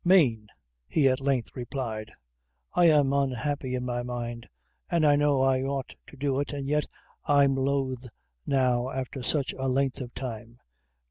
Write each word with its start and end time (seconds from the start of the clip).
"Mane!" 0.03 0.47
he 0.87 1.07
at 1.07 1.21
length 1.21 1.51
replied; 1.55 2.11
"I 2.73 2.85
am 2.85 3.13
unhappy 3.13 3.75
in 3.75 3.85
my 3.85 4.01
mind, 4.01 4.49
an' 4.89 5.05
I 5.05 5.15
know 5.15 5.43
I 5.43 5.61
ought 5.61 5.93
to 6.07 6.17
do 6.17 6.39
it, 6.39 6.55
an' 6.55 6.65
yet 6.65 6.87
I'm 7.25 7.55
loth 7.55 8.07
now 8.43 8.89
after 8.89 9.21
sich 9.21 9.53
a 9.53 9.67
length 9.67 10.01
of 10.01 10.11
time. 10.15 10.57